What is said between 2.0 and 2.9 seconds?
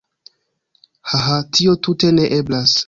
ne eblas